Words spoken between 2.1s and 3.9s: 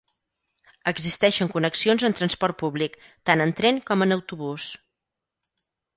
transport públic, tant en tren